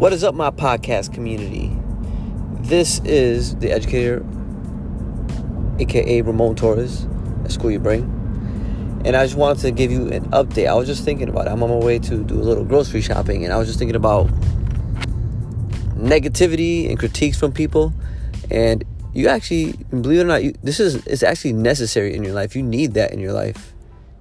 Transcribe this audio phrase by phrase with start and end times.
[0.00, 1.78] What is up, my podcast community?
[2.66, 4.24] This is the educator,
[5.78, 7.06] aka Ramon Torres,
[7.44, 8.04] at School Your Brain.
[9.04, 10.68] And I just wanted to give you an update.
[10.68, 11.50] I was just thinking about it.
[11.50, 13.94] I'm on my way to do a little grocery shopping, and I was just thinking
[13.94, 14.28] about
[15.98, 17.92] negativity and critiques from people.
[18.50, 22.32] And you actually, believe it or not, you, this is is actually necessary in your
[22.32, 22.56] life.
[22.56, 23.74] You need that in your life.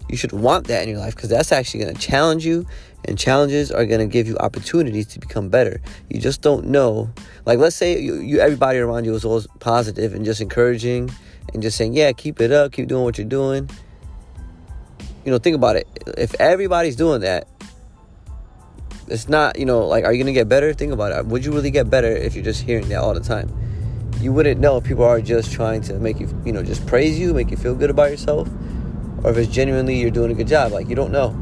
[0.09, 2.65] You should want that in your life because that's actually going to challenge you
[3.05, 5.81] and challenges are going to give you opportunities to become better.
[6.09, 7.11] You just don't know.
[7.45, 11.09] Like, let's say you, you everybody around you is always positive and just encouraging
[11.53, 13.69] and just saying, yeah, keep it up, keep doing what you're doing.
[15.25, 15.87] You know, think about it.
[16.17, 17.47] If everybody's doing that,
[19.07, 20.73] it's not, you know, like, are you going to get better?
[20.73, 21.25] Think about it.
[21.25, 23.51] Would you really get better if you're just hearing that all the time?
[24.21, 27.17] You wouldn't know if people are just trying to make you, you know, just praise
[27.17, 28.49] you, make you feel good about yourself,
[29.23, 30.71] or if it's genuinely you're doing a good job.
[30.71, 31.35] Like, you don't know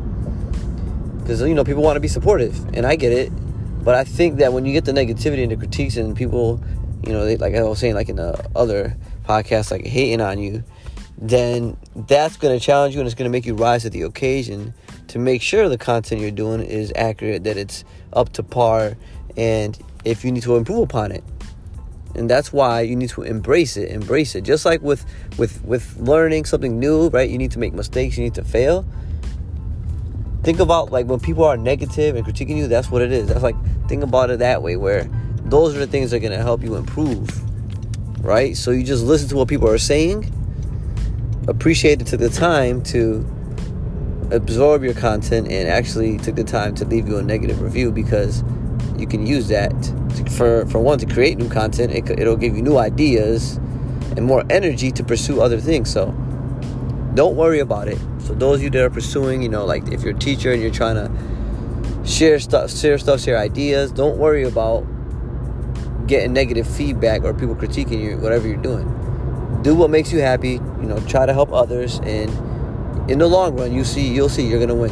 [1.27, 3.29] because you know people want to be supportive and i get it
[3.83, 6.63] but i think that when you get the negativity and the critiques and people
[7.05, 10.39] you know they, like i was saying like in the other podcast like hating on
[10.39, 10.63] you
[11.17, 11.75] then
[12.07, 14.73] that's going to challenge you and it's going to make you rise to the occasion
[15.09, 17.83] to make sure the content you're doing is accurate that it's
[18.13, 18.95] up to par
[19.35, 21.25] and if you need to improve upon it
[22.17, 24.41] and that's why you need to embrace it embrace it.
[24.41, 25.05] Just like with
[25.37, 27.29] with with learning something new right?
[27.29, 28.85] You need to make mistakes you need to fail.
[30.43, 33.27] Think about like when people are negative and critiquing you that's what it is.
[33.27, 33.55] That's like
[33.87, 35.09] think about it that way where
[35.45, 37.29] those are the things that are going to help you improve
[38.23, 38.57] right?
[38.57, 40.33] So you just listen to what people are saying
[41.47, 43.25] appreciate it took the time to
[44.31, 48.43] absorb your content and actually took the time to leave you a negative review because
[48.97, 49.71] you can use that
[50.15, 53.57] to, for for one to create new content it, it'll give you new ideas
[54.15, 56.13] and more energy to pursue other things so
[57.17, 57.97] don't worry about it.
[58.19, 60.61] So those of you that are pursuing, you know, like if you're a teacher and
[60.61, 64.85] you're trying to share stuff, share stuff, share ideas, don't worry about
[66.05, 68.87] getting negative feedback or people critiquing you, whatever you're doing.
[69.63, 70.51] Do what makes you happy.
[70.51, 72.29] You know, try to help others, and
[73.09, 74.91] in the long run, you see, you'll see, you're gonna win.